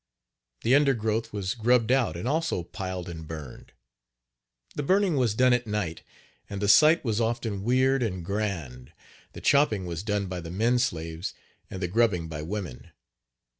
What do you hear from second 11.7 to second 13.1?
the grubbing by women.